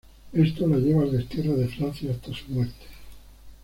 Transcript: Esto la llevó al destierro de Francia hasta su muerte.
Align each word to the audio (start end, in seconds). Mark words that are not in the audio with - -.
Esto 0.33 0.65
la 0.65 0.77
llevó 0.77 1.03
al 1.03 1.11
destierro 1.11 1.55
de 1.57 1.67
Francia 1.67 2.09
hasta 2.09 2.33
su 2.33 2.47
muerte. 2.51 2.87